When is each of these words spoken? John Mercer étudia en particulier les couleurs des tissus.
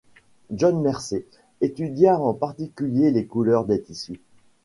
John 0.49 0.79
Mercer 0.81 1.25
étudia 1.61 2.17
en 2.19 2.33
particulier 2.33 3.11
les 3.11 3.27
couleurs 3.27 3.65
des 3.65 3.83
tissus. 3.83 4.19